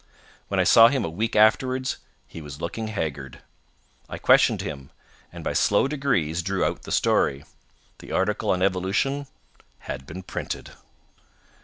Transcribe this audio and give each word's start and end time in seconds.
When 0.47 0.59
I 0.59 0.63
saw 0.63 0.87
him 0.87 1.05
a 1.05 1.09
week 1.09 1.35
afterwards 1.35 1.97
he 2.27 2.41
was 2.41 2.59
looking 2.59 2.87
haggard. 2.87 3.43
I 4.09 4.17
questioned 4.17 4.61
him, 4.61 4.89
and 5.31 5.43
by 5.43 5.53
slow 5.53 5.87
degrees 5.87 6.41
drew 6.41 6.65
out 6.65 6.81
the 6.81 6.91
story. 6.91 7.43
The 7.99 8.11
article 8.11 8.49
on 8.49 8.63
Evolution 8.63 9.27
had 9.81 10.07
been 10.07 10.23
printed. 10.23 10.71